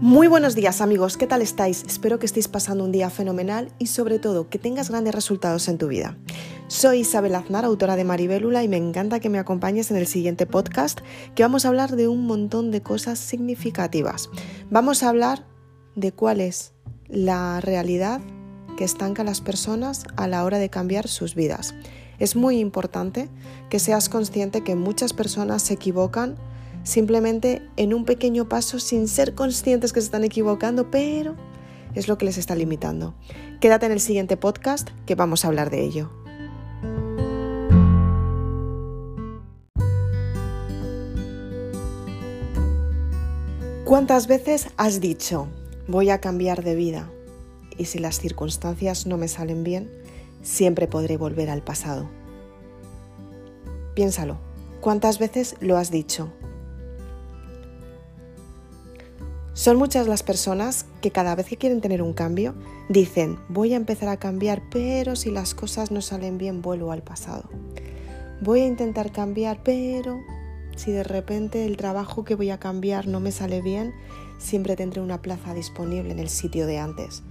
Muy 0.00 0.28
buenos 0.28 0.54
días 0.54 0.82
amigos, 0.82 1.16
¿qué 1.16 1.26
tal 1.26 1.40
estáis? 1.40 1.82
Espero 1.86 2.18
que 2.18 2.26
estéis 2.26 2.48
pasando 2.48 2.84
un 2.84 2.92
día 2.92 3.08
fenomenal 3.08 3.72
y 3.78 3.86
sobre 3.86 4.18
todo 4.18 4.50
que 4.50 4.58
tengas 4.58 4.90
grandes 4.90 5.14
resultados 5.14 5.68
en 5.68 5.78
tu 5.78 5.88
vida. 5.88 6.18
Soy 6.68 6.98
Isabel 6.98 7.34
Aznar, 7.34 7.64
autora 7.64 7.96
de 7.96 8.04
Maribélula 8.04 8.62
y 8.62 8.68
me 8.68 8.76
encanta 8.76 9.20
que 9.20 9.30
me 9.30 9.38
acompañes 9.38 9.90
en 9.90 9.96
el 9.96 10.06
siguiente 10.06 10.44
podcast 10.44 11.00
que 11.34 11.42
vamos 11.42 11.64
a 11.64 11.68
hablar 11.68 11.96
de 11.96 12.08
un 12.08 12.26
montón 12.26 12.70
de 12.70 12.82
cosas 12.82 13.18
significativas. 13.18 14.28
Vamos 14.68 15.02
a 15.02 15.08
hablar 15.08 15.46
de 15.94 16.12
cuál 16.12 16.42
es 16.42 16.74
la 17.08 17.62
realidad 17.62 18.20
que 18.76 18.84
estanca 18.84 19.22
a 19.22 19.24
las 19.24 19.40
personas 19.40 20.04
a 20.16 20.28
la 20.28 20.44
hora 20.44 20.58
de 20.58 20.68
cambiar 20.68 21.08
sus 21.08 21.34
vidas. 21.34 21.74
Es 22.18 22.36
muy 22.36 22.58
importante 22.58 23.30
que 23.70 23.78
seas 23.78 24.10
consciente 24.10 24.62
que 24.62 24.74
muchas 24.74 25.14
personas 25.14 25.62
se 25.62 25.72
equivocan 25.72 26.36
simplemente 26.86 27.62
en 27.76 27.92
un 27.92 28.04
pequeño 28.04 28.48
paso 28.48 28.78
sin 28.78 29.08
ser 29.08 29.34
conscientes 29.34 29.92
que 29.92 30.00
se 30.00 30.06
están 30.06 30.22
equivocando, 30.22 30.88
pero 30.88 31.34
es 31.94 32.06
lo 32.06 32.16
que 32.16 32.26
les 32.26 32.38
está 32.38 32.54
limitando. 32.54 33.14
Quédate 33.60 33.86
en 33.86 33.92
el 33.92 34.00
siguiente 34.00 34.36
podcast 34.36 34.90
que 35.04 35.16
vamos 35.16 35.44
a 35.44 35.48
hablar 35.48 35.68
de 35.70 35.82
ello. 35.82 36.10
¿Cuántas 43.84 44.28
veces 44.28 44.68
has 44.76 45.00
dicho, 45.00 45.48
voy 45.88 46.10
a 46.10 46.20
cambiar 46.20 46.62
de 46.62 46.76
vida? 46.76 47.10
Y 47.76 47.86
si 47.86 47.98
las 47.98 48.20
circunstancias 48.20 49.06
no 49.06 49.16
me 49.16 49.28
salen 49.28 49.64
bien, 49.64 49.90
siempre 50.42 50.86
podré 50.86 51.16
volver 51.16 51.50
al 51.50 51.62
pasado. 51.62 52.08
Piénsalo, 53.94 54.38
¿cuántas 54.80 55.18
veces 55.18 55.56
lo 55.60 55.76
has 55.76 55.90
dicho? 55.90 56.32
Son 59.56 59.78
muchas 59.78 60.06
las 60.06 60.22
personas 60.22 60.84
que 61.00 61.10
cada 61.10 61.34
vez 61.34 61.46
que 61.46 61.56
quieren 61.56 61.80
tener 61.80 62.02
un 62.02 62.12
cambio 62.12 62.54
dicen, 62.90 63.38
voy 63.48 63.72
a 63.72 63.76
empezar 63.76 64.10
a 64.10 64.18
cambiar, 64.18 64.62
pero 64.70 65.16
si 65.16 65.30
las 65.30 65.54
cosas 65.54 65.90
no 65.90 66.02
salen 66.02 66.36
bien, 66.36 66.60
vuelvo 66.60 66.92
al 66.92 67.02
pasado. 67.02 67.48
Voy 68.42 68.60
a 68.60 68.66
intentar 68.66 69.12
cambiar, 69.12 69.62
pero 69.64 70.20
si 70.76 70.92
de 70.92 71.02
repente 71.02 71.64
el 71.64 71.78
trabajo 71.78 72.22
que 72.22 72.34
voy 72.34 72.50
a 72.50 72.60
cambiar 72.60 73.08
no 73.08 73.18
me 73.18 73.32
sale 73.32 73.62
bien, 73.62 73.94
siempre 74.36 74.76
tendré 74.76 75.00
una 75.00 75.22
plaza 75.22 75.54
disponible 75.54 76.12
en 76.12 76.18
el 76.18 76.28
sitio 76.28 76.66
de 76.66 76.78
antes. 76.78 77.22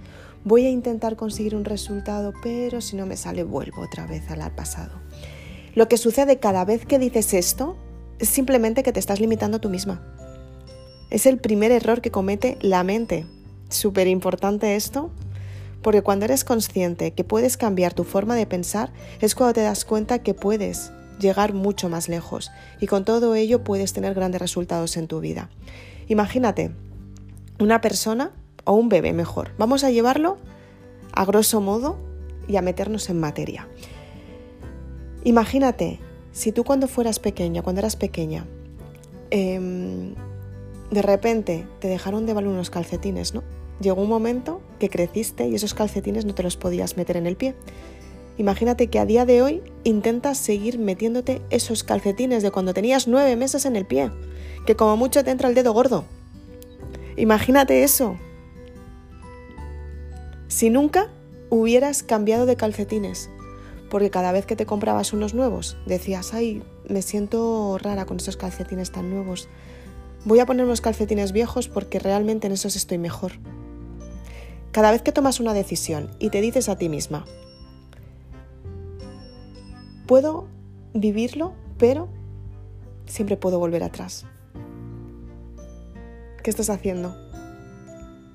Voy 0.42 0.66
a 0.66 0.70
intentar 0.70 1.14
conseguir 1.14 1.54
un 1.54 1.64
resultado, 1.64 2.32
pero 2.42 2.80
si 2.80 2.96
no 2.96 3.06
me 3.06 3.16
sale, 3.16 3.44
vuelvo 3.44 3.82
otra 3.82 4.08
vez 4.08 4.28
al 4.32 4.52
pasado. 4.52 5.00
Lo 5.76 5.86
que 5.86 5.96
sucede 5.96 6.40
cada 6.40 6.64
vez 6.64 6.86
que 6.86 6.98
dices 6.98 7.34
esto 7.34 7.76
es 8.18 8.28
simplemente 8.28 8.82
que 8.82 8.92
te 8.92 8.98
estás 8.98 9.20
limitando 9.20 9.60
tú 9.60 9.70
misma 9.70 10.15
es 11.10 11.26
el 11.26 11.38
primer 11.38 11.72
error 11.72 12.00
que 12.00 12.10
comete 12.10 12.58
la 12.60 12.82
mente. 12.82 13.26
Súper 13.68 14.06
importante 14.06 14.76
esto, 14.76 15.10
porque 15.82 16.02
cuando 16.02 16.24
eres 16.24 16.44
consciente 16.44 17.12
que 17.12 17.24
puedes 17.24 17.56
cambiar 17.56 17.94
tu 17.94 18.04
forma 18.04 18.34
de 18.34 18.46
pensar, 18.46 18.92
es 19.20 19.34
cuando 19.34 19.54
te 19.54 19.62
das 19.62 19.84
cuenta 19.84 20.20
que 20.20 20.34
puedes 20.34 20.92
llegar 21.20 21.54
mucho 21.54 21.88
más 21.88 22.08
lejos 22.08 22.50
y 22.80 22.86
con 22.86 23.04
todo 23.04 23.34
ello 23.34 23.64
puedes 23.64 23.92
tener 23.92 24.14
grandes 24.14 24.40
resultados 24.40 24.96
en 24.96 25.06
tu 25.06 25.20
vida. 25.20 25.48
Imagínate 26.08 26.72
una 27.58 27.80
persona 27.80 28.32
o 28.64 28.74
un 28.74 28.88
bebé 28.88 29.12
mejor. 29.12 29.52
Vamos 29.58 29.84
a 29.84 29.90
llevarlo 29.90 30.38
a 31.12 31.24
grosso 31.24 31.60
modo 31.60 31.96
y 32.48 32.56
a 32.56 32.62
meternos 32.62 33.08
en 33.08 33.18
materia. 33.18 33.66
Imagínate 35.24 35.98
si 36.32 36.52
tú 36.52 36.64
cuando 36.64 36.86
fueras 36.86 37.18
pequeña, 37.18 37.62
cuando 37.62 37.80
eras 37.80 37.96
pequeña, 37.96 38.44
eh, 39.30 40.14
de 40.90 41.02
repente 41.02 41.66
te 41.80 41.88
dejaron 41.88 42.26
de 42.26 42.34
valer 42.34 42.50
unos 42.50 42.70
calcetines, 42.70 43.34
¿no? 43.34 43.42
Llegó 43.80 44.02
un 44.02 44.08
momento 44.08 44.60
que 44.78 44.88
creciste 44.88 45.48
y 45.48 45.54
esos 45.54 45.74
calcetines 45.74 46.24
no 46.24 46.34
te 46.34 46.42
los 46.42 46.56
podías 46.56 46.96
meter 46.96 47.16
en 47.16 47.26
el 47.26 47.36
pie. 47.36 47.54
Imagínate 48.38 48.88
que 48.88 48.98
a 48.98 49.06
día 49.06 49.24
de 49.24 49.42
hoy 49.42 49.62
intentas 49.84 50.38
seguir 50.38 50.78
metiéndote 50.78 51.42
esos 51.50 51.84
calcetines 51.84 52.42
de 52.42 52.50
cuando 52.50 52.74
tenías 52.74 53.08
nueve 53.08 53.34
meses 53.36 53.64
en 53.64 53.76
el 53.76 53.86
pie, 53.86 54.10
que 54.66 54.76
como 54.76 54.96
mucho 54.96 55.24
te 55.24 55.30
entra 55.30 55.48
el 55.48 55.54
dedo 55.54 55.72
gordo. 55.72 56.04
Imagínate 57.16 57.82
eso. 57.82 58.18
Si 60.48 60.70
nunca 60.70 61.10
hubieras 61.48 62.02
cambiado 62.02 62.46
de 62.46 62.56
calcetines, 62.56 63.30
porque 63.90 64.10
cada 64.10 64.32
vez 64.32 64.46
que 64.46 64.56
te 64.56 64.66
comprabas 64.66 65.12
unos 65.12 65.32
nuevos 65.32 65.76
decías, 65.86 66.34
ay, 66.34 66.62
me 66.88 67.02
siento 67.02 67.78
rara 67.78 68.04
con 68.04 68.18
esos 68.18 68.36
calcetines 68.36 68.92
tan 68.92 69.10
nuevos, 69.10 69.48
Voy 70.26 70.40
a 70.40 70.46
poner 70.46 70.64
unos 70.64 70.80
calcetines 70.80 71.30
viejos 71.30 71.68
porque 71.68 72.00
realmente 72.00 72.48
en 72.48 72.52
esos 72.52 72.74
estoy 72.74 72.98
mejor. 72.98 73.34
Cada 74.72 74.90
vez 74.90 75.00
que 75.00 75.12
tomas 75.12 75.38
una 75.38 75.54
decisión 75.54 76.10
y 76.18 76.30
te 76.30 76.40
dices 76.40 76.68
a 76.68 76.76
ti 76.76 76.88
misma, 76.88 77.24
puedo 80.08 80.48
vivirlo, 80.94 81.52
pero 81.78 82.08
siempre 83.06 83.36
puedo 83.36 83.60
volver 83.60 83.84
atrás. 83.84 84.26
¿Qué 86.42 86.50
estás 86.50 86.70
haciendo? 86.70 87.16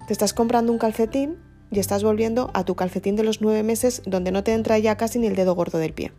Te 0.07 0.13
estás 0.13 0.33
comprando 0.33 0.71
un 0.71 0.79
calcetín 0.79 1.39
y 1.71 1.79
estás 1.79 2.05
volviendo 2.05 2.51
a 2.53 2.63
tu 2.63 2.75
calcetín 2.75 3.17
de 3.17 3.25
los 3.25 3.41
nueve 3.41 3.63
meses 3.63 4.01
donde 4.05 4.31
no 4.31 4.45
te 4.45 4.53
entra 4.53 4.79
ya 4.79 4.95
casi 4.95 5.19
ni 5.19 5.27
el 5.27 5.35
dedo 5.35 5.55
gordo 5.55 5.77
del 5.77 5.91
pie. 5.91 6.13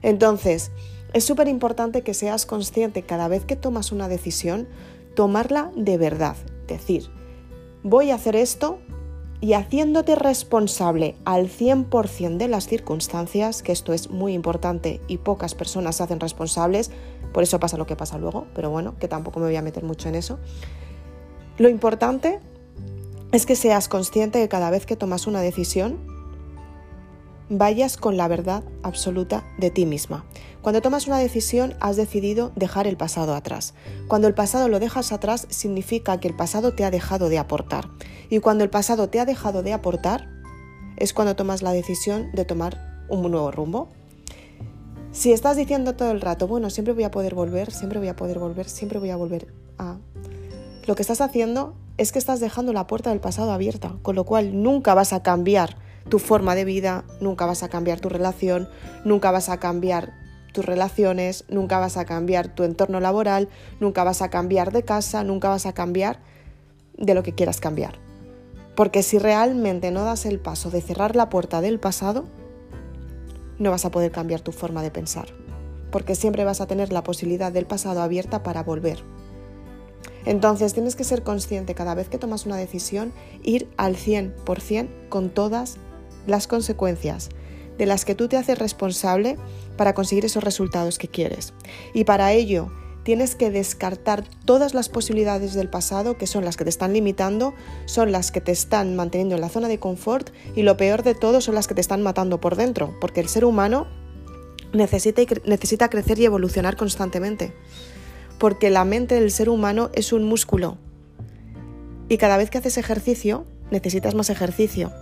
Entonces, 0.00 0.70
es 1.12 1.24
súper 1.24 1.48
importante 1.48 2.02
que 2.02 2.14
seas 2.14 2.46
consciente 2.46 3.02
cada 3.02 3.26
vez 3.26 3.44
que 3.44 3.56
tomas 3.56 3.90
una 3.90 4.08
decisión, 4.08 4.68
tomarla 5.18 5.72
de 5.74 5.98
verdad. 5.98 6.36
Decir, 6.68 7.10
voy 7.82 8.12
a 8.12 8.14
hacer 8.14 8.36
esto 8.36 8.78
y 9.40 9.54
haciéndote 9.54 10.14
responsable 10.14 11.16
al 11.24 11.48
100% 11.48 12.36
de 12.36 12.46
las 12.46 12.68
circunstancias, 12.68 13.64
que 13.64 13.72
esto 13.72 13.92
es 13.92 14.10
muy 14.10 14.32
importante 14.32 15.00
y 15.08 15.18
pocas 15.18 15.56
personas 15.56 15.96
se 15.96 16.04
hacen 16.04 16.20
responsables, 16.20 16.92
por 17.32 17.42
eso 17.42 17.58
pasa 17.58 17.76
lo 17.76 17.84
que 17.84 17.96
pasa 17.96 18.16
luego, 18.16 18.46
pero 18.54 18.70
bueno, 18.70 18.94
que 19.00 19.08
tampoco 19.08 19.40
me 19.40 19.46
voy 19.46 19.56
a 19.56 19.62
meter 19.62 19.82
mucho 19.82 20.08
en 20.08 20.14
eso. 20.14 20.38
Lo 21.56 21.68
importante 21.68 22.38
es 23.32 23.44
que 23.44 23.56
seas 23.56 23.88
consciente 23.88 24.38
que 24.38 24.48
cada 24.48 24.70
vez 24.70 24.86
que 24.86 24.94
tomas 24.94 25.26
una 25.26 25.40
decisión, 25.40 25.98
vayas 27.50 27.96
con 27.96 28.16
la 28.16 28.28
verdad 28.28 28.62
absoluta 28.82 29.44
de 29.58 29.70
ti 29.70 29.86
misma. 29.86 30.24
Cuando 30.62 30.82
tomas 30.82 31.06
una 31.06 31.18
decisión 31.18 31.74
has 31.80 31.96
decidido 31.96 32.52
dejar 32.56 32.86
el 32.86 32.96
pasado 32.96 33.34
atrás. 33.34 33.74
Cuando 34.06 34.28
el 34.28 34.34
pasado 34.34 34.68
lo 34.68 34.80
dejas 34.80 35.12
atrás 35.12 35.46
significa 35.50 36.20
que 36.20 36.28
el 36.28 36.36
pasado 36.36 36.74
te 36.74 36.84
ha 36.84 36.90
dejado 36.90 37.28
de 37.28 37.38
aportar. 37.38 37.88
Y 38.28 38.40
cuando 38.40 38.64
el 38.64 38.70
pasado 38.70 39.08
te 39.08 39.20
ha 39.20 39.24
dejado 39.24 39.62
de 39.62 39.72
aportar 39.72 40.28
es 40.96 41.12
cuando 41.12 41.36
tomas 41.36 41.62
la 41.62 41.72
decisión 41.72 42.30
de 42.32 42.44
tomar 42.44 43.04
un 43.08 43.22
nuevo 43.30 43.50
rumbo. 43.50 43.88
Si 45.12 45.32
estás 45.32 45.56
diciendo 45.56 45.94
todo 45.94 46.10
el 46.10 46.20
rato, 46.20 46.46
bueno, 46.46 46.70
siempre 46.70 46.92
voy 46.92 47.04
a 47.04 47.10
poder 47.10 47.34
volver, 47.34 47.72
siempre 47.72 47.98
voy 47.98 48.08
a 48.08 48.16
poder 48.16 48.38
volver, 48.38 48.68
siempre 48.68 48.98
voy 48.98 49.10
a 49.10 49.16
volver 49.16 49.52
a... 49.78 49.96
Lo 50.86 50.94
que 50.94 51.02
estás 51.02 51.20
haciendo 51.20 51.74
es 51.96 52.12
que 52.12 52.18
estás 52.18 52.40
dejando 52.40 52.72
la 52.72 52.86
puerta 52.86 53.10
del 53.10 53.20
pasado 53.20 53.52
abierta, 53.52 53.96
con 54.02 54.16
lo 54.16 54.24
cual 54.24 54.62
nunca 54.62 54.94
vas 54.94 55.12
a 55.12 55.22
cambiar 55.22 55.76
tu 56.08 56.18
forma 56.18 56.54
de 56.54 56.64
vida, 56.64 57.04
nunca 57.20 57.46
vas 57.46 57.62
a 57.62 57.68
cambiar 57.68 58.00
tu 58.00 58.08
relación, 58.08 58.68
nunca 59.04 59.30
vas 59.30 59.48
a 59.48 59.58
cambiar 59.58 60.12
tus 60.52 60.64
relaciones, 60.64 61.44
nunca 61.48 61.78
vas 61.78 61.96
a 61.96 62.04
cambiar 62.04 62.48
tu 62.48 62.64
entorno 62.64 63.00
laboral, 63.00 63.48
nunca 63.80 64.04
vas 64.04 64.22
a 64.22 64.30
cambiar 64.30 64.72
de 64.72 64.82
casa, 64.82 65.22
nunca 65.24 65.48
vas 65.48 65.66
a 65.66 65.72
cambiar 65.72 66.20
de 66.96 67.14
lo 67.14 67.22
que 67.22 67.34
quieras 67.34 67.60
cambiar. 67.60 67.98
Porque 68.74 69.02
si 69.02 69.18
realmente 69.18 69.90
no 69.90 70.04
das 70.04 70.24
el 70.24 70.38
paso 70.38 70.70
de 70.70 70.80
cerrar 70.80 71.16
la 71.16 71.28
puerta 71.28 71.60
del 71.60 71.80
pasado, 71.80 72.24
no 73.58 73.70
vas 73.70 73.84
a 73.84 73.90
poder 73.90 74.12
cambiar 74.12 74.40
tu 74.40 74.52
forma 74.52 74.82
de 74.82 74.90
pensar. 74.90 75.28
Porque 75.90 76.14
siempre 76.14 76.44
vas 76.44 76.60
a 76.60 76.66
tener 76.66 76.92
la 76.92 77.02
posibilidad 77.02 77.50
del 77.50 77.66
pasado 77.66 78.02
abierta 78.02 78.42
para 78.42 78.62
volver. 78.62 79.02
Entonces 80.24 80.74
tienes 80.74 80.94
que 80.94 81.04
ser 81.04 81.22
consciente 81.22 81.74
cada 81.74 81.94
vez 81.94 82.08
que 82.08 82.18
tomas 82.18 82.46
una 82.46 82.56
decisión, 82.56 83.12
ir 83.42 83.68
al 83.76 83.96
100% 83.96 85.08
con 85.08 85.30
todas 85.30 85.78
las 86.28 86.46
consecuencias 86.46 87.30
de 87.78 87.86
las 87.86 88.04
que 88.04 88.14
tú 88.14 88.28
te 88.28 88.36
haces 88.36 88.58
responsable 88.58 89.36
para 89.76 89.94
conseguir 89.94 90.24
esos 90.24 90.42
resultados 90.42 90.98
que 90.98 91.08
quieres. 91.08 91.54
Y 91.94 92.04
para 92.04 92.32
ello 92.32 92.70
tienes 93.04 93.36
que 93.36 93.50
descartar 93.50 94.24
todas 94.44 94.74
las 94.74 94.88
posibilidades 94.88 95.54
del 95.54 95.70
pasado 95.70 96.18
que 96.18 96.26
son 96.26 96.44
las 96.44 96.56
que 96.56 96.64
te 96.64 96.70
están 96.70 96.92
limitando, 96.92 97.54
son 97.86 98.12
las 98.12 98.30
que 98.30 98.40
te 98.40 98.52
están 98.52 98.96
manteniendo 98.96 99.36
en 99.36 99.40
la 99.40 99.48
zona 99.48 99.68
de 99.68 99.78
confort 99.78 100.30
y 100.54 100.62
lo 100.62 100.76
peor 100.76 101.02
de 101.04 101.14
todo 101.14 101.40
son 101.40 101.54
las 101.54 101.66
que 101.68 101.74
te 101.74 101.80
están 101.80 102.02
matando 102.02 102.40
por 102.40 102.56
dentro, 102.56 102.94
porque 103.00 103.20
el 103.20 103.28
ser 103.28 103.44
humano 103.44 103.86
necesita, 104.74 105.22
necesita 105.46 105.88
crecer 105.88 106.18
y 106.18 106.26
evolucionar 106.26 106.76
constantemente, 106.76 107.54
porque 108.38 108.68
la 108.68 108.84
mente 108.84 109.14
del 109.14 109.30
ser 109.30 109.48
humano 109.48 109.90
es 109.94 110.12
un 110.12 110.24
músculo 110.24 110.76
y 112.08 112.18
cada 112.18 112.36
vez 112.36 112.50
que 112.50 112.58
haces 112.58 112.76
ejercicio 112.76 113.46
necesitas 113.70 114.14
más 114.14 114.30
ejercicio 114.30 114.92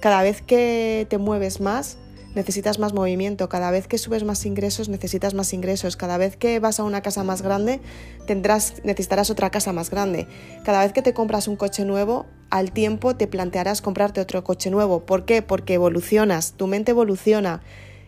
cada 0.00 0.22
vez 0.22 0.42
que 0.42 1.06
te 1.08 1.18
mueves 1.18 1.60
más, 1.60 1.98
necesitas 2.34 2.78
más 2.78 2.92
movimiento, 2.92 3.48
cada 3.48 3.70
vez 3.70 3.88
que 3.88 3.98
subes 3.98 4.24
más 4.24 4.46
ingresos 4.46 4.88
necesitas 4.88 5.34
más 5.34 5.52
ingresos, 5.52 5.96
cada 5.96 6.16
vez 6.16 6.36
que 6.36 6.60
vas 6.60 6.78
a 6.78 6.84
una 6.84 7.02
casa 7.02 7.24
más 7.24 7.42
grande 7.42 7.80
tendrás, 8.26 8.82
necesitarás 8.84 9.30
otra 9.30 9.50
casa 9.50 9.72
más 9.72 9.90
grande, 9.90 10.26
cada 10.64 10.82
vez 10.82 10.92
que 10.92 11.02
te 11.02 11.12
compras 11.12 11.48
un 11.48 11.56
coche 11.56 11.84
nuevo, 11.84 12.26
al 12.50 12.72
tiempo 12.72 13.16
te 13.16 13.26
plantearás 13.26 13.82
comprarte 13.82 14.20
otro 14.20 14.44
coche 14.44 14.70
nuevo. 14.70 15.04
¿Por 15.06 15.24
qué? 15.24 15.42
Porque 15.42 15.74
evolucionas, 15.74 16.52
tu 16.52 16.66
mente 16.66 16.92
evoluciona 16.92 17.62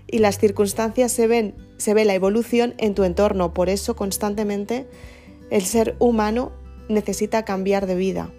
y 0.07 0.19
las 0.19 0.39
circunstancias 0.39 1.13
se 1.13 1.27
ven, 1.27 1.55
se 1.79 1.95
ve 1.95 2.05
la 2.05 2.15
evolución 2.15 2.75
en 2.79 2.95
tu 2.95 3.05
entorno, 3.05 3.53
por 3.55 3.69
eso 3.69 3.97
constantemente 3.97 4.87
el 5.51 5.63
ser 5.65 5.97
humano 5.99 6.53
necesita 6.89 7.45
cambiar 7.45 7.87
de 7.87 7.95
vida. 7.95 8.31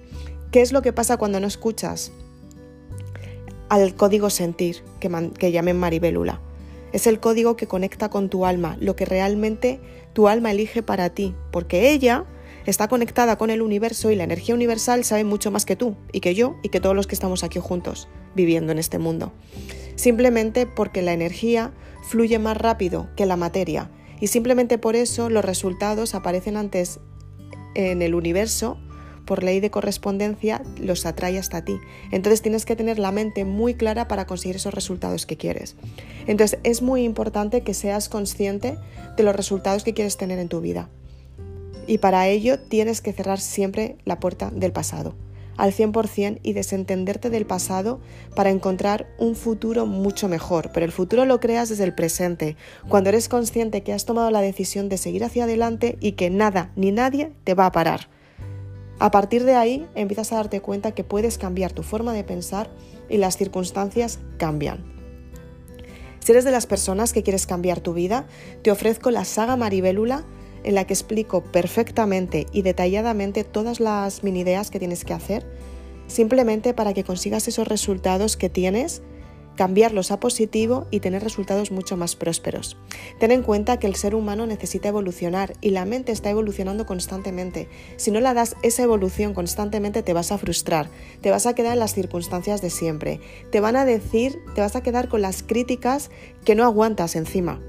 ¿Qué 0.52 0.62
es 0.62 0.72
lo 0.72 0.82
que 0.82 0.94
pasa 0.94 1.18
cuando 1.18 1.40
no 1.40 1.48
escuchas? 1.48 2.12
Al 3.70 3.96
código 3.96 4.30
sentir 4.30 4.84
que, 5.00 5.32
que 5.38 5.52
llamen 5.52 5.78
Maribélula. 5.78 6.42
Es 6.92 7.08
el 7.08 7.20
código 7.20 7.56
que 7.56 7.68
conecta 7.68 8.10
con 8.10 8.30
tu 8.30 8.46
alma, 8.46 8.78
lo 8.80 8.96
que 8.96 9.06
realmente 9.06 9.80
tu 10.14 10.28
alma 10.28 10.52
elige 10.52 10.84
para 10.84 11.10
ti, 11.10 11.34
porque 11.52 11.92
ella 11.92 12.26
está 12.66 12.88
conectada 12.88 13.38
con 13.38 13.50
el 13.50 13.62
universo 13.62 14.12
y 14.12 14.16
la 14.16 14.24
energía 14.24 14.56
universal 14.56 15.04
sabe 15.04 15.24
mucho 15.24 15.52
más 15.52 15.66
que 15.66 15.76
tú 15.76 15.96
y 16.12 16.20
que 16.20 16.36
yo 16.36 16.56
y 16.64 16.70
que 16.70 16.80
todos 16.80 16.96
los 16.96 17.08
que 17.08 17.16
estamos 17.16 17.44
aquí 17.44 17.60
juntos 17.60 18.08
viviendo 18.36 18.72
en 18.72 18.80
este 18.80 19.00
mundo. 19.00 19.34
Simplemente 19.96 20.66
porque 20.66 21.02
la 21.02 21.14
energía 21.14 21.74
fluye 22.04 22.40
más 22.40 22.58
rápido 22.58 23.10
que 23.16 23.26
la 23.26 23.38
materia 23.38 23.90
y 24.20 24.28
simplemente 24.28 24.78
por 24.78 24.96
eso 24.96 25.30
los 25.30 25.44
resultados 25.44 26.16
aparecen 26.16 26.58
antes 26.58 27.00
en 27.76 28.02
el 28.02 28.16
universo 28.16 28.78
por 29.26 29.44
ley 29.44 29.60
de 29.60 29.72
correspondencia 29.72 30.62
los 30.80 31.06
atrae 31.06 31.38
hasta 31.38 31.64
ti. 31.64 31.78
Entonces 32.12 32.42
tienes 32.42 32.66
que 32.66 32.76
tener 32.76 33.00
la 33.00 33.12
mente 33.12 33.46
muy 33.46 33.76
clara 33.76 34.08
para 34.08 34.26
conseguir 34.26 34.56
esos 34.56 34.74
resultados 34.74 35.26
que 35.26 35.38
quieres. 35.38 35.76
Entonces 36.28 36.60
es 36.64 36.82
muy 36.82 37.04
importante 37.04 37.62
que 37.62 37.74
seas 37.74 38.10
consciente 38.10 38.78
de 39.18 39.24
los 39.24 39.36
resultados 39.36 39.84
que 39.84 39.94
quieres 39.94 40.18
tener 40.18 40.40
en 40.40 40.50
tu 40.50 40.62
vida. 40.62 40.90
Y 41.88 41.98
para 41.98 42.28
ello 42.28 42.60
tienes 42.60 43.02
que 43.02 43.14
cerrar 43.14 43.40
siempre 43.40 43.98
la 44.06 44.20
puerta 44.20 44.52
del 44.52 44.72
pasado 44.72 45.16
al 45.58 45.72
100% 45.72 46.40
y 46.42 46.54
desentenderte 46.54 47.30
del 47.30 47.46
pasado 47.46 48.00
para 48.36 48.50
encontrar 48.50 49.08
un 49.18 49.36
futuro 49.36 49.86
mucho 49.86 50.28
mejor. 50.28 50.72
Pero 50.74 50.86
el 50.86 50.92
futuro 50.92 51.26
lo 51.26 51.40
creas 51.40 51.70
desde 51.70 51.84
el 51.84 51.94
presente, 51.94 52.58
cuando 52.90 53.10
eres 53.10 53.30
consciente 53.30 53.84
que 53.84 53.94
has 53.94 54.06
tomado 54.06 54.32
la 54.32 54.42
decisión 54.42 54.90
de 54.90 54.98
seguir 54.98 55.24
hacia 55.24 55.44
adelante 55.44 55.98
y 56.00 56.14
que 56.14 56.30
nada 56.30 56.72
ni 56.76 56.92
nadie 56.92 57.32
te 57.44 57.54
va 57.54 57.68
a 57.68 57.72
parar. 57.72 58.10
A 59.00 59.12
partir 59.12 59.44
de 59.44 59.56
ahí 59.56 59.88
empiezas 59.96 60.32
a 60.32 60.38
darte 60.38 60.62
cuenta 60.62 60.94
que 60.94 61.04
puedes 61.04 61.38
cambiar 61.38 61.74
tu 61.74 61.84
forma 61.84 62.14
de 62.14 62.24
pensar 62.24 62.70
y 63.10 63.18
las 63.18 63.38
circunstancias 63.38 64.20
cambian. 64.38 64.94
Si 66.20 66.32
eres 66.32 66.46
de 66.46 66.52
las 66.52 66.68
personas 66.68 67.12
que 67.12 67.22
quieres 67.22 67.46
cambiar 67.46 67.82
tu 67.82 67.94
vida, 67.94 68.28
te 68.62 68.72
ofrezco 68.72 69.12
la 69.12 69.26
saga 69.26 69.58
Maribélula 69.58 70.24
en 70.64 70.76
la 70.76 70.86
que 70.86 70.94
explico 70.94 71.44
perfectamente 71.44 72.48
y 72.54 72.62
detalladamente 72.62 73.44
todas 73.44 73.82
las 73.82 74.24
mini 74.24 74.40
ideas 74.42 74.72
que 74.72 74.80
tienes 74.80 75.04
que 75.04 75.14
hacer, 75.14 75.46
simplemente 76.08 76.74
para 76.74 76.94
que 76.94 77.04
consigas 77.04 77.48
esos 77.50 77.68
resultados 77.68 78.38
que 78.38 78.50
tienes 78.50 79.02
cambiarlos 79.56 80.12
a 80.12 80.20
positivo 80.20 80.88
y 80.92 81.00
tener 81.00 81.24
resultados 81.24 81.72
mucho 81.72 81.98
más 81.98 82.16
prósperos. 82.16 82.78
Ten 83.20 83.32
en 83.32 83.44
cuenta 83.44 83.78
que 83.78 83.88
el 83.88 83.96
ser 83.96 84.16
humano 84.16 84.46
necesita 84.46 84.90
evolucionar 84.90 85.54
y 85.62 85.70
la 85.70 85.86
mente 85.86 86.12
está 86.12 86.30
evolucionando 86.30 86.86
constantemente. 86.86 87.68
Si 87.98 88.12
no 88.12 88.20
la 88.20 88.34
das 88.34 88.56
esa 88.64 88.84
evolución 88.84 89.34
constantemente 89.34 90.04
te 90.04 90.14
vas 90.14 90.32
a 90.32 90.38
frustrar, 90.38 90.90
te 91.22 91.32
vas 91.32 91.46
a 91.46 91.54
quedar 91.54 91.74
en 91.74 91.80
las 91.80 91.94
circunstancias 91.94 92.62
de 92.62 92.70
siempre, 92.70 93.20
te 93.52 93.60
van 93.60 93.76
a 93.76 93.86
decir, 93.86 94.40
te 94.56 94.62
vas 94.62 94.76
a 94.76 94.82
quedar 94.82 95.10
con 95.10 95.22
las 95.22 95.44
críticas 95.44 96.10
que 96.46 96.56
no 96.56 96.64
aguantas 96.64 97.16
encima, 97.16 97.62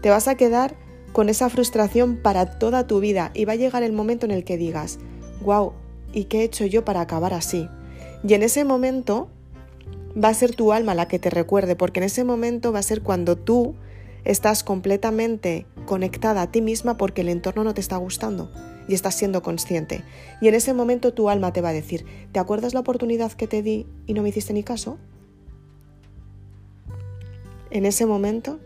te 0.00 0.10
vas 0.10 0.28
a 0.28 0.36
quedar 0.36 0.76
con 1.12 1.28
esa 1.28 1.50
frustración 1.50 2.16
para 2.16 2.58
toda 2.58 2.86
tu 2.86 3.00
vida 3.00 3.30
y 3.34 3.44
va 3.44 3.52
a 3.52 3.56
llegar 3.56 3.82
el 3.82 3.92
momento 3.92 4.26
en 4.26 4.32
el 4.32 4.44
que 4.44 4.56
digas, 4.56 4.98
wow, 5.42 5.72
¿y 6.12 6.24
qué 6.24 6.40
he 6.40 6.44
hecho 6.44 6.66
yo 6.66 6.84
para 6.84 7.00
acabar 7.00 7.34
así? 7.34 7.68
Y 8.26 8.34
en 8.34 8.42
ese 8.42 8.64
momento 8.64 9.28
va 10.16 10.28
a 10.28 10.34
ser 10.34 10.54
tu 10.54 10.72
alma 10.72 10.94
la 10.94 11.08
que 11.08 11.18
te 11.18 11.30
recuerde, 11.30 11.76
porque 11.76 12.00
en 12.00 12.04
ese 12.04 12.24
momento 12.24 12.72
va 12.72 12.80
a 12.80 12.82
ser 12.82 13.02
cuando 13.02 13.36
tú 13.36 13.74
estás 14.24 14.62
completamente 14.62 15.66
conectada 15.86 16.42
a 16.42 16.50
ti 16.50 16.60
misma 16.60 16.96
porque 16.96 17.22
el 17.22 17.28
entorno 17.28 17.64
no 17.64 17.74
te 17.74 17.80
está 17.80 17.96
gustando 17.96 18.50
y 18.88 18.94
estás 18.94 19.14
siendo 19.14 19.42
consciente. 19.42 20.04
Y 20.40 20.48
en 20.48 20.54
ese 20.54 20.74
momento 20.74 21.12
tu 21.12 21.28
alma 21.28 21.52
te 21.52 21.60
va 21.60 21.70
a 21.70 21.72
decir, 21.72 22.04
¿te 22.32 22.38
acuerdas 22.38 22.74
la 22.74 22.80
oportunidad 22.80 23.32
que 23.32 23.48
te 23.48 23.62
di 23.62 23.86
y 24.06 24.14
no 24.14 24.22
me 24.22 24.28
hiciste 24.28 24.52
ni 24.52 24.62
caso? 24.62 24.98
En 27.70 27.86
ese 27.86 28.06
momento, 28.06 28.60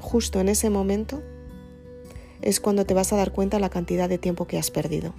justo 0.00 0.40
en 0.40 0.48
ese 0.48 0.70
momento, 0.70 1.22
es 2.40 2.60
cuando 2.60 2.86
te 2.86 2.94
vas 2.94 3.12
a 3.12 3.16
dar 3.16 3.32
cuenta 3.32 3.58
la 3.58 3.68
cantidad 3.68 4.08
de 4.08 4.18
tiempo 4.18 4.46
que 4.46 4.58
has 4.58 4.70
perdido. 4.70 5.14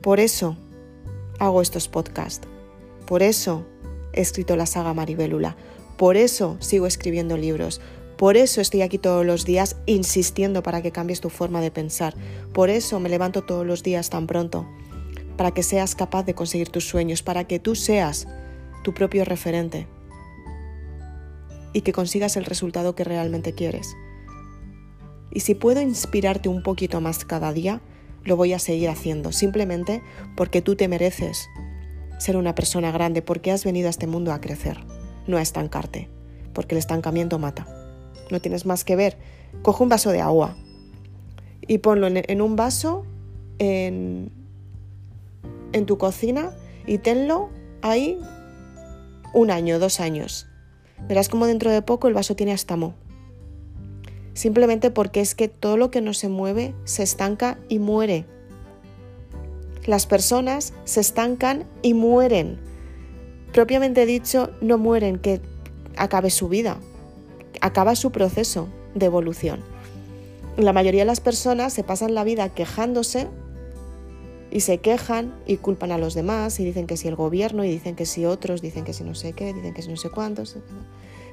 Por 0.00 0.20
eso 0.20 0.56
hago 1.38 1.60
estos 1.60 1.88
podcasts 1.88 2.46
por 3.10 3.24
eso 3.24 3.66
he 4.12 4.20
escrito 4.20 4.54
la 4.54 4.66
saga 4.66 4.94
Maribélula, 4.94 5.56
por 5.96 6.16
eso 6.16 6.56
sigo 6.60 6.86
escribiendo 6.86 7.36
libros, 7.36 7.80
por 8.16 8.36
eso 8.36 8.60
estoy 8.60 8.82
aquí 8.82 8.98
todos 8.98 9.26
los 9.26 9.44
días 9.44 9.74
insistiendo 9.86 10.62
para 10.62 10.80
que 10.80 10.92
cambies 10.92 11.20
tu 11.20 11.28
forma 11.28 11.60
de 11.60 11.72
pensar, 11.72 12.14
por 12.52 12.70
eso 12.70 13.00
me 13.00 13.08
levanto 13.08 13.42
todos 13.42 13.66
los 13.66 13.82
días 13.82 14.10
tan 14.10 14.28
pronto, 14.28 14.64
para 15.36 15.50
que 15.50 15.64
seas 15.64 15.96
capaz 15.96 16.22
de 16.22 16.36
conseguir 16.36 16.68
tus 16.68 16.86
sueños, 16.86 17.24
para 17.24 17.48
que 17.48 17.58
tú 17.58 17.74
seas 17.74 18.28
tu 18.84 18.94
propio 18.94 19.24
referente 19.24 19.88
y 21.72 21.80
que 21.80 21.92
consigas 21.92 22.36
el 22.36 22.44
resultado 22.44 22.94
que 22.94 23.02
realmente 23.02 23.54
quieres. 23.54 23.88
Y 25.32 25.40
si 25.40 25.56
puedo 25.56 25.80
inspirarte 25.80 26.48
un 26.48 26.62
poquito 26.62 27.00
más 27.00 27.24
cada 27.24 27.52
día, 27.52 27.80
lo 28.22 28.36
voy 28.36 28.52
a 28.52 28.60
seguir 28.60 28.88
haciendo, 28.88 29.32
simplemente 29.32 30.00
porque 30.36 30.62
tú 30.62 30.76
te 30.76 30.86
mereces 30.86 31.48
ser 32.20 32.36
una 32.36 32.54
persona 32.54 32.92
grande 32.92 33.22
porque 33.22 33.50
has 33.50 33.64
venido 33.64 33.86
a 33.86 33.90
este 33.90 34.06
mundo 34.06 34.32
a 34.32 34.40
crecer, 34.40 34.78
no 35.26 35.38
a 35.38 35.42
estancarte, 35.42 36.08
porque 36.52 36.74
el 36.74 36.78
estancamiento 36.78 37.38
mata. 37.38 37.66
No 38.30 38.40
tienes 38.40 38.66
más 38.66 38.84
que 38.84 38.94
ver. 38.94 39.16
Coge 39.62 39.82
un 39.82 39.88
vaso 39.88 40.10
de 40.10 40.20
agua 40.20 40.54
y 41.66 41.78
ponlo 41.78 42.08
en, 42.08 42.42
un 42.42 42.56
vaso 42.56 43.06
en, 43.58 44.30
en 45.72 45.86
tu 45.86 45.96
cocina 45.96 46.52
y 46.86 46.98
tenlo 46.98 47.48
ahí 47.80 48.18
un 49.32 49.50
año, 49.50 49.78
dos 49.78 49.98
años. 49.98 50.46
Verás 51.08 51.30
como 51.30 51.46
dentro 51.46 51.70
de 51.70 51.80
poco 51.80 52.06
el 52.06 52.14
vaso 52.14 52.36
tiene 52.36 52.52
astamo. 52.52 52.94
Simplemente 54.34 54.90
porque 54.90 55.22
es 55.22 55.34
que 55.34 55.48
todo 55.48 55.78
lo 55.78 55.90
que 55.90 56.02
no 56.02 56.12
se 56.12 56.28
mueve 56.28 56.74
se 56.84 57.02
estanca 57.02 57.58
y 57.68 57.78
muere 57.78 58.26
las 59.86 60.06
personas 60.06 60.72
se 60.84 61.00
estancan 61.00 61.64
y 61.82 61.94
mueren. 61.94 62.58
Propiamente 63.52 64.06
dicho, 64.06 64.50
no 64.60 64.78
mueren 64.78 65.18
que 65.18 65.40
acabe 65.96 66.30
su 66.30 66.48
vida, 66.48 66.78
acaba 67.60 67.96
su 67.96 68.12
proceso 68.12 68.68
de 68.94 69.06
evolución. 69.06 69.60
La 70.56 70.72
mayoría 70.72 71.02
de 71.02 71.06
las 71.06 71.20
personas 71.20 71.72
se 71.72 71.84
pasan 71.84 72.14
la 72.14 72.24
vida 72.24 72.48
quejándose 72.50 73.28
y 74.50 74.60
se 74.60 74.78
quejan 74.78 75.34
y 75.46 75.56
culpan 75.56 75.92
a 75.92 75.98
los 75.98 76.14
demás 76.14 76.58
y 76.60 76.64
dicen 76.64 76.86
que 76.86 76.96
si 76.96 77.08
el 77.08 77.16
gobierno 77.16 77.64
y 77.64 77.70
dicen 77.70 77.96
que 77.96 78.06
si 78.06 78.24
otros, 78.24 78.62
dicen 78.62 78.84
que 78.84 78.92
si 78.92 79.04
no 79.04 79.14
sé 79.14 79.32
qué, 79.32 79.54
dicen 79.54 79.74
que 79.74 79.82
si 79.82 79.88
no 79.88 79.96
sé 79.96 80.10
cuántos. 80.10 80.56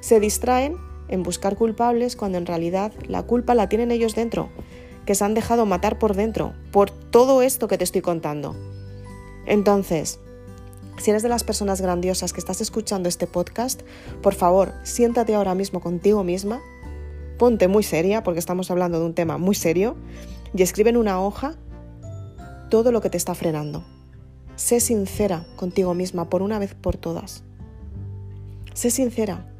Se 0.00 0.20
distraen 0.20 0.76
en 1.08 1.22
buscar 1.22 1.56
culpables 1.56 2.16
cuando 2.16 2.38
en 2.38 2.46
realidad 2.46 2.92
la 3.08 3.22
culpa 3.24 3.54
la 3.54 3.68
tienen 3.68 3.90
ellos 3.90 4.14
dentro 4.14 4.50
que 5.08 5.14
se 5.14 5.24
han 5.24 5.32
dejado 5.32 5.64
matar 5.64 5.98
por 5.98 6.14
dentro, 6.14 6.52
por 6.70 6.90
todo 6.90 7.40
esto 7.40 7.66
que 7.66 7.78
te 7.78 7.84
estoy 7.84 8.02
contando. 8.02 8.54
Entonces, 9.46 10.20
si 10.98 11.08
eres 11.08 11.22
de 11.22 11.30
las 11.30 11.44
personas 11.44 11.80
grandiosas 11.80 12.34
que 12.34 12.40
estás 12.40 12.60
escuchando 12.60 13.08
este 13.08 13.26
podcast, 13.26 13.80
por 14.20 14.34
favor, 14.34 14.74
siéntate 14.82 15.34
ahora 15.34 15.54
mismo 15.54 15.80
contigo 15.80 16.24
misma, 16.24 16.60
ponte 17.38 17.68
muy 17.68 17.84
seria, 17.84 18.22
porque 18.22 18.38
estamos 18.38 18.70
hablando 18.70 19.00
de 19.00 19.06
un 19.06 19.14
tema 19.14 19.38
muy 19.38 19.54
serio, 19.54 19.96
y 20.52 20.60
escribe 20.60 20.90
en 20.90 20.98
una 20.98 21.22
hoja 21.22 21.54
todo 22.68 22.92
lo 22.92 23.00
que 23.00 23.08
te 23.08 23.16
está 23.16 23.34
frenando. 23.34 23.86
Sé 24.56 24.78
sincera 24.78 25.46
contigo 25.56 25.94
misma 25.94 26.28
por 26.28 26.42
una 26.42 26.58
vez 26.58 26.74
por 26.74 26.98
todas. 26.98 27.44
Sé 28.74 28.90
sincera 28.90 29.50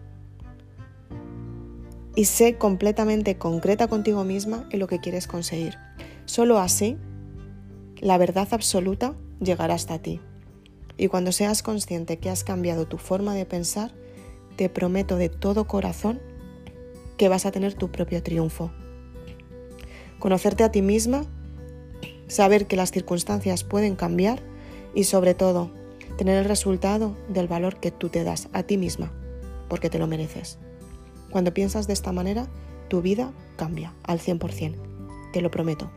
y 2.18 2.25
sé 2.25 2.56
completamente 2.56 3.38
concreta 3.38 3.87
contigo 3.87 4.25
misma 4.25 4.66
en 4.72 4.80
lo 4.80 4.88
que 4.88 4.98
quieres 4.98 5.28
conseguir. 5.28 5.78
Solo 6.25 6.58
así 6.58 6.96
la 8.00 8.18
verdad 8.18 8.48
absoluta 8.50 9.14
llegará 9.38 9.75
hasta 9.75 10.00
ti. 10.00 10.20
Y 10.96 11.06
cuando 11.06 11.30
seas 11.30 11.62
consciente 11.62 12.18
que 12.18 12.28
has 12.28 12.42
cambiado 12.42 12.88
tu 12.88 12.98
forma 12.98 13.37
de 13.37 13.46
pensar, 13.46 13.92
te 14.56 14.68
prometo 14.68 15.16
de 15.16 15.28
todo 15.28 15.68
corazón 15.68 16.20
que 17.18 17.28
vas 17.28 17.46
a 17.46 17.52
tener 17.52 17.75
tu 17.75 17.92
propio 17.92 18.20
triunfo. 18.20 18.72
Conocerte 20.18 20.64
a 20.64 20.72
ti 20.72 20.82
misma, 20.82 21.25
saber 22.26 22.66
que 22.66 22.75
las 22.75 22.90
circunstancias 22.90 23.62
pueden 23.62 23.94
cambiar 23.94 24.42
y 24.92 25.04
sobre 25.04 25.34
todo 25.34 25.70
tener 26.16 26.37
el 26.37 26.46
resultado 26.46 27.16
del 27.28 27.46
valor 27.46 27.78
que 27.78 27.92
tú 27.92 28.08
te 28.08 28.25
das 28.25 28.48
a 28.52 28.64
ti 28.64 28.76
misma 28.76 29.12
porque 29.68 29.88
te 29.88 30.00
lo 30.00 30.08
mereces. 30.08 30.58
Cuando 31.30 31.54
piensas 31.54 31.87
de 31.87 31.92
esta 31.92 32.12
manera, 32.12 32.49
tu 32.88 33.02
vida 33.02 33.32
cambia 33.56 33.94
al 34.04 34.20
100%, 34.20 34.76
te 35.32 35.40
lo 35.40 35.50
prometo. 35.50 35.90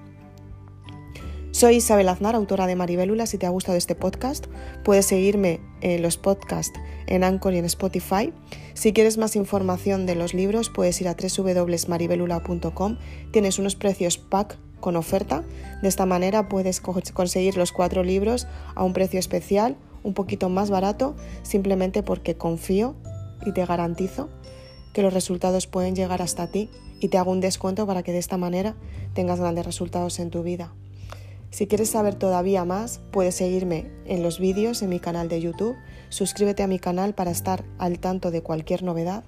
Soy 1.51 1.75
Isabel 1.75 2.07
Aznar, 2.07 2.35
autora 2.35 2.65
de 2.65 2.77
Maribélula. 2.77 3.25
Si 3.25 3.37
te 3.37 3.45
ha 3.45 3.49
gustado 3.49 3.77
este 3.77 3.93
podcast, 3.93 4.47
puedes 4.83 5.05
seguirme 5.05 5.59
en 5.81 6.01
los 6.01 6.17
podcasts 6.17 6.79
en 7.07 7.25
Anchor 7.25 7.53
y 7.53 7.57
en 7.57 7.65
Spotify. 7.65 8.33
Si 8.73 8.93
quieres 8.93 9.17
más 9.17 9.35
información 9.35 10.05
de 10.05 10.15
los 10.15 10.33
libros, 10.33 10.69
puedes 10.69 10.99
ir 11.01 11.09
a 11.09 11.15
www.maribelula.com. 11.15 12.97
Tienes 13.31 13.59
unos 13.59 13.75
precios 13.75 14.17
pack 14.17 14.57
con 14.79 14.95
oferta. 14.95 15.43
De 15.81 15.89
esta 15.89 16.05
manera 16.05 16.47
puedes 16.47 16.79
conseguir 16.79 17.57
los 17.57 17.73
cuatro 17.73 18.01
libros 18.01 18.47
a 18.73 18.83
un 18.83 18.93
precio 18.93 19.19
especial, 19.19 19.75
un 20.03 20.13
poquito 20.13 20.47
más 20.47 20.69
barato, 20.69 21.15
simplemente 21.43 22.01
porque 22.01 22.37
confío 22.37 22.95
y 23.45 23.51
te 23.51 23.65
garantizo 23.65 24.29
que 24.93 25.01
los 25.01 25.13
resultados 25.13 25.67
pueden 25.67 25.95
llegar 25.95 26.21
hasta 26.21 26.47
ti 26.47 26.69
y 26.99 27.07
te 27.07 27.17
hago 27.17 27.31
un 27.31 27.41
descuento 27.41 27.87
para 27.87 28.03
que 28.03 28.11
de 28.11 28.19
esta 28.19 28.37
manera 28.37 28.75
tengas 29.13 29.39
grandes 29.39 29.65
resultados 29.65 30.19
en 30.19 30.29
tu 30.29 30.43
vida. 30.43 30.73
Si 31.49 31.67
quieres 31.67 31.89
saber 31.89 32.15
todavía 32.15 32.63
más, 32.63 33.01
puedes 33.11 33.35
seguirme 33.35 33.91
en 34.05 34.23
los 34.23 34.39
vídeos 34.39 34.81
en 34.81 34.89
mi 34.89 34.99
canal 34.99 35.27
de 35.27 35.41
YouTube, 35.41 35.75
suscríbete 36.09 36.63
a 36.63 36.67
mi 36.67 36.79
canal 36.79 37.13
para 37.13 37.31
estar 37.31 37.65
al 37.77 37.99
tanto 37.99 38.31
de 38.31 38.41
cualquier 38.41 38.83
novedad 38.83 39.23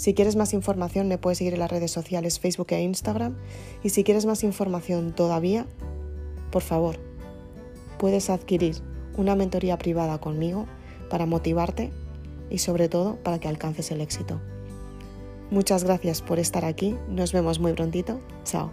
si 0.00 0.14
quieres 0.14 0.34
más 0.34 0.54
información 0.54 1.08
me 1.08 1.18
puedes 1.18 1.36
seguir 1.36 1.52
en 1.52 1.60
las 1.60 1.70
redes 1.70 1.90
sociales 1.90 2.40
Facebook 2.40 2.68
e 2.70 2.80
Instagram. 2.80 3.36
Y 3.82 3.90
si 3.90 4.02
quieres 4.02 4.24
más 4.24 4.44
información 4.44 5.14
todavía, 5.14 5.66
por 6.50 6.62
favor, 6.62 6.96
puedes 7.98 8.30
adquirir 8.30 8.76
una 9.18 9.36
mentoría 9.36 9.76
privada 9.76 10.18
conmigo 10.18 10.64
para 11.10 11.26
motivarte 11.26 11.90
y 12.48 12.56
sobre 12.56 12.88
todo 12.88 13.16
para 13.16 13.40
que 13.40 13.48
alcances 13.48 13.90
el 13.90 14.00
éxito. 14.00 14.40
Muchas 15.50 15.84
gracias 15.84 16.22
por 16.22 16.38
estar 16.38 16.64
aquí. 16.64 16.96
Nos 17.08 17.32
vemos 17.32 17.58
muy 17.58 17.72
prontito. 17.72 18.20
Chao. 18.44 18.70